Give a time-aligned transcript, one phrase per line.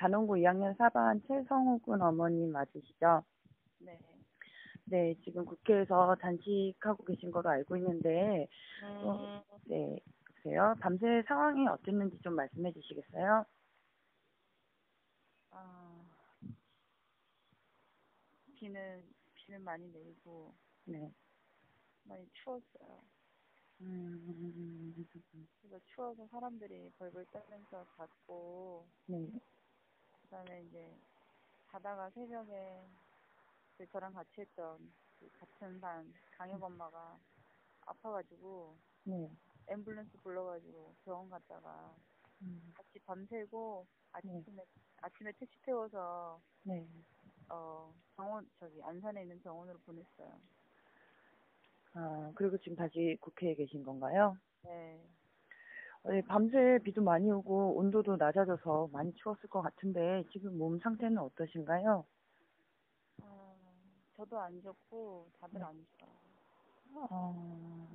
[0.00, 3.22] 단원고 2학년 4반 최성우 군 어머님 맞으시죠?
[3.80, 4.00] 네.
[4.86, 8.48] 네, 지금 국회에서 단식하고 계신 거로 알고 있는데,
[8.82, 9.00] 음.
[9.04, 10.74] 어, 네, 보세요.
[10.80, 13.44] 밤새 상황이 어땠는지 좀 말씀해 주시겠어요?
[15.50, 16.04] 아,
[18.56, 20.54] 비는 비는 많이 내리고
[20.86, 21.12] 네.
[22.04, 23.02] 많이 추웠어요.
[23.82, 24.94] 음,
[25.60, 29.28] 그래서 추워서 사람들이 벌벌 떨면서 잤고 네.
[30.30, 30.96] 그다음에 이제
[31.72, 32.80] 자다가 새벽에
[33.76, 34.78] 그 저랑 같이 했던
[35.18, 37.18] 그 같은 반 강혁 엄마가
[37.80, 39.28] 아파가지고 네.
[39.66, 41.94] 앰뷸런스 불러가지고 병원 갔다가
[42.42, 44.64] 음, 같이 밤새고 아침에
[45.02, 46.86] 아침에 택시 태워서 네.
[47.48, 50.40] 어 병원 저기 안산에 있는 병원으로 보냈어요.
[51.94, 54.36] 아, 그리고 지금 다시 국회에 계신 건가요?
[54.62, 55.00] 네.
[56.04, 62.04] 네, 밤새 비도 많이 오고 온도도 낮아져서 많이 추웠을 것 같은데 지금 몸 상태는 어떠신가요?
[63.22, 63.56] 어,
[64.16, 67.06] 저도 안 좋고 다들 안 좋아요.
[67.10, 67.88] 어,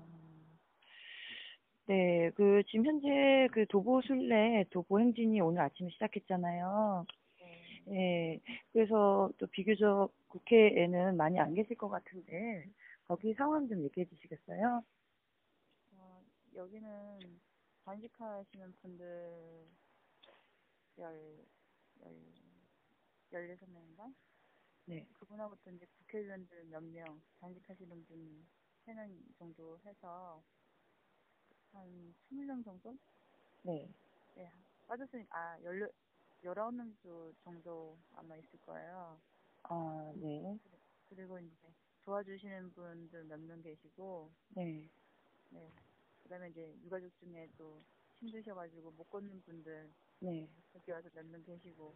[1.87, 7.05] 네, 그 지금 현재 그 도보 순례, 도보 행진이 오늘 아침에 시작했잖아요.
[7.39, 7.83] 네.
[7.89, 8.39] 예,
[8.71, 12.65] 그래서 또 비교적 국회에는 많이 안 계실 것 같은데
[13.07, 14.83] 거기 상황 좀 얘기해 주시겠어요?
[15.97, 16.21] 어,
[16.55, 17.19] 여기는
[17.85, 19.67] 단식하시는 분들
[20.97, 21.45] 열,
[22.01, 22.15] 열,
[23.31, 24.11] 열여섯 명인가?
[24.85, 30.43] 네, 그분하고 또 이제 국회의원들 몇 명, 단식하시는 분세명 정도 해서
[31.73, 32.97] 한 스물 명 정도?
[33.63, 33.87] 네,
[34.35, 34.51] 네,
[34.87, 35.87] 빠졌으니, 아, 열여,
[36.43, 36.95] 열아홉 명
[37.43, 39.19] 정도 아마 있을 거예요.
[39.63, 40.57] 아, 네,
[41.09, 41.55] 그리고 이제
[42.03, 44.89] 도와주시는 분들 몇 명 계시고, 네,
[45.49, 45.71] 네.
[46.25, 51.43] 그 다음에 이제 유가족 중에 또 힘드셔가지고 못 걷는 분들 네, 여기 와서 몇 명
[51.45, 51.95] 계시고.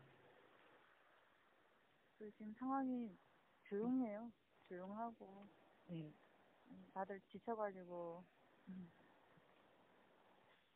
[2.19, 3.17] 그 지금 상황이
[3.63, 4.31] 조용해요.
[4.67, 5.47] 조용하고
[5.87, 6.13] 네,
[6.67, 8.23] 음, 다들 지쳐가지고
[8.67, 8.91] 음,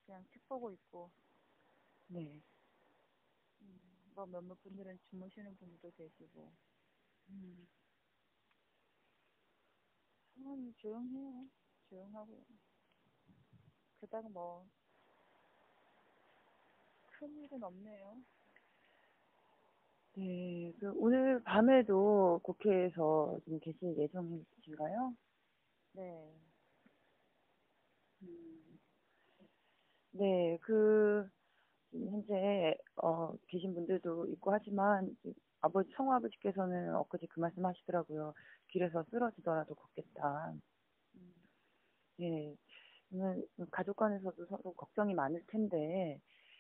[0.08, 1.12] 그냥 책 보고 있고
[2.08, 2.42] 네,
[3.62, 3.80] 음,
[4.16, 6.52] 뭐 몇몇 분들은 주무시는 분들도 계시고
[7.30, 7.68] 음,
[10.34, 11.48] 상황이 조용해요.
[11.90, 12.44] 조용하고요.
[14.04, 14.66] 그닥 뭐
[17.18, 18.18] 큰일은 없네요.
[20.16, 25.16] 네, 그 오늘 밤에도 국회에서 좀 계실 예정이신가요?
[25.94, 26.34] 네.
[28.24, 28.80] 음,
[30.12, 31.28] 네, 그,
[31.94, 35.16] 현재, 어, 계신 분들도 있고 하지만,
[35.62, 38.34] 아버지, 성우 아버지께서는 엊그제 그 말씀 하시더라고요.
[38.70, 40.54] 길에서 쓰러지더라도 걷겠다.
[41.16, 41.34] 음,
[42.22, 42.56] 예.
[43.14, 46.20] 저는 가족 간에서도 서로 걱정이 많을 텐데,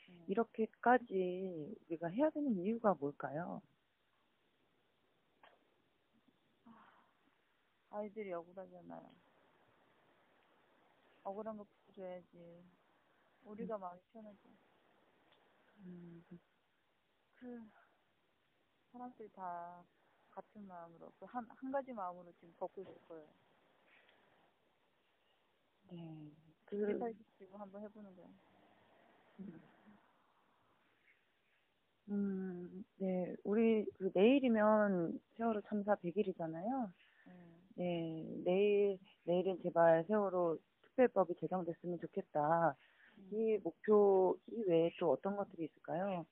[0.10, 0.28] 음.
[0.28, 3.62] 이렇게까지 우리가 해야 되는 이유가 뭘까요?
[7.92, 9.10] 아이들이 억울하잖아요.
[11.24, 12.64] 억울한 거 풀어줘야지.
[13.44, 14.58] 우리가 마음이 편하지.
[15.86, 16.24] 음,
[17.36, 17.70] 그
[18.94, 19.84] 사람들이 다
[20.32, 23.28] 같은 마음으로 그 한 한 가지 마음으로 지금 걷고 있을 거예요.
[25.96, 26.32] 네.
[26.72, 28.30] 우리 그, 지금 한번 해보는 거예요.
[32.10, 32.84] 음,
[34.04, 36.92] 그 내일이면 세월호 참사 100일이잖아요.
[37.26, 37.34] 네.
[37.76, 42.76] 네, 내일, 내일은 제발 세월호 특별법이 제정됐으면 좋겠다.
[43.32, 46.26] 이 목표 이외에 또 어떤 것들이 있을까요?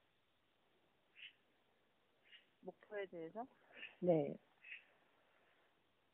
[2.61, 3.45] 목표에 대해서
[3.99, 4.35] 네,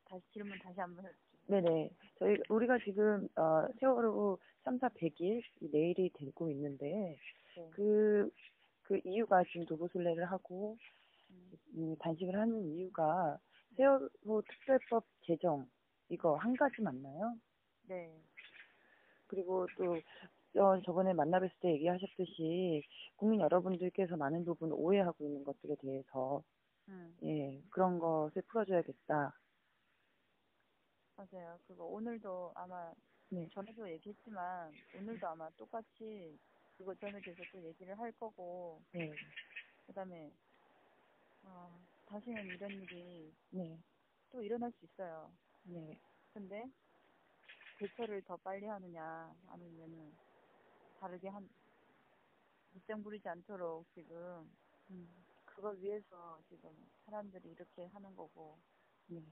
[0.06, 1.37] 다시 질문 다시 한번 해주세요.
[1.48, 1.90] 네네.
[2.20, 5.42] 저희, 우리가 지금, 어, 세월호 참사 100일,
[5.72, 7.18] 내일이 되고 있는데,
[7.56, 7.70] 네.
[7.72, 8.30] 그,
[8.84, 10.78] 그 이유가 지금 도보순례를 하고,
[11.76, 13.38] 음, 단식을 하는 이유가
[13.76, 15.70] 세월호 특별법 제정,
[16.10, 17.36] 이거 한 가지 맞나요?
[17.88, 18.14] 네.
[19.28, 19.98] 그리고 또,
[20.60, 22.84] 어, 저번에 만나뵀을 때 얘기하셨듯이
[23.16, 26.44] 국민 여러분들께서 많은 부분 오해하고 있는 것들에 대해서,
[26.90, 29.34] 음, 예, 그런 것을 풀어줘야겠다.
[31.18, 31.60] 맞아요.
[31.68, 32.94] 그거 오늘도 아마
[33.30, 33.50] 네.
[33.52, 36.40] 전에도 얘기했지만 오늘도 아마 똑같이
[36.78, 39.16] 그거 전에 대해서 또 얘기를 할 거고 네,
[39.88, 40.32] 그다음에
[41.44, 43.80] 어, 다시는 이런 일이 네,
[44.32, 45.32] 또 일어날 수 있어요.
[45.64, 46.00] 네,
[46.34, 46.70] 근데
[47.80, 50.16] 대처를 더 빨리 하느냐 아니면은
[51.00, 51.50] 다르게 한
[52.74, 54.56] 밑장 부리지 않도록 지금
[54.92, 56.70] 음, 그걸 위해서 지금
[57.06, 58.60] 사람들이 이렇게 하는 거고
[59.08, 59.24] 네,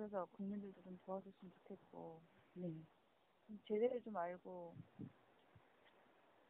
[0.00, 2.22] 그래서 국민들도 좀 도와줬으면 좋겠고
[2.54, 2.72] 네.
[3.46, 4.74] 좀 제대로 좀 알고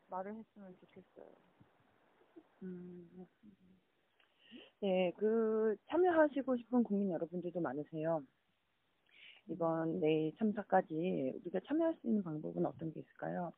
[0.06, 1.34] 말을 했으면 좋겠어요.
[2.62, 3.26] 음,
[4.78, 8.22] 네, 그 참여하시고 싶은 국민 여러분들도 많으세요.
[9.48, 13.52] 이번 내일 참사까지 우리가 참여할 수 있는 방법은 어떤 게 있을까요?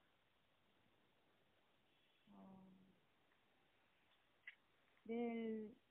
[2.35, 2.59] 어,
[5.03, 5.82] 내일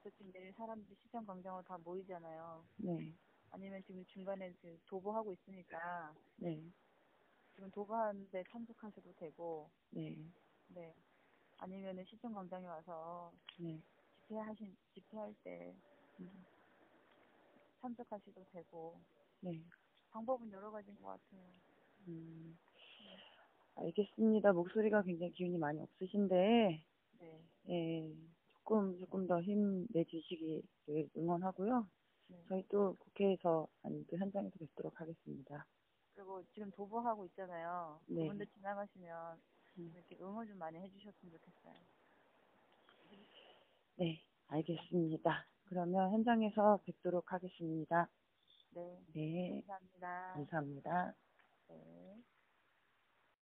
[0.00, 2.64] 어쨌든 내일 사람들이 시청 광장으로 다 모이잖아요.
[2.78, 3.12] 네,
[3.50, 6.62] 아니면 지금 중간에 그 도보하고 있으니까 네,
[7.54, 10.16] 지금 도보하는데 참석하셔도 되고, 네,
[10.68, 10.94] 네.
[11.58, 13.78] 아니면은 시청 광장에 와서 네,
[14.22, 15.76] 집회하신 집회할 때
[16.20, 16.44] 음,
[17.82, 18.98] 참석하셔도 되고
[19.40, 19.62] 네.
[20.12, 21.42] 방법은 여러 가지인 것 같아요.
[22.08, 22.58] 음,
[23.74, 24.52] 알겠습니다.
[24.54, 26.82] 목소리가 굉장히 기운이 많이 없으신데,
[27.20, 27.44] 네.
[27.68, 28.16] 예,
[28.70, 30.62] 조금, 조금 더 힘내주시기를
[31.16, 31.88] 응원하고요.
[32.28, 32.44] 네.
[32.48, 35.66] 저희 또 국회에서, 아니, 그 현장에서 뵙도록 하겠습니다.
[36.14, 37.98] 그리고 지금 도보하고 있잖아요.
[38.06, 38.22] 네.
[38.22, 39.40] 그분들 지나가시면
[39.78, 39.92] 음.
[39.92, 41.74] 이렇게 응원 좀 많이 해주셨으면 좋겠어요.
[43.96, 45.46] 네, 알겠습니다.
[45.64, 48.08] 그러면 현장에서 뵙도록 하겠습니다.
[48.70, 49.02] 네.
[49.12, 50.32] 네, 감사합니다.
[50.34, 51.14] 감사합니다.
[51.70, 52.22] 네.